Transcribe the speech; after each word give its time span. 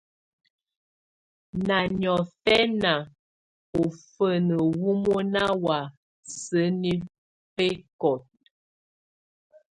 Na 1.67 1.77
niɔ́fɛnian, 1.99 3.01
ufuné 3.81 4.55
wo 4.79 4.89
mona 5.03 5.43
wa 5.65 5.77
sénibekot. 6.41 8.21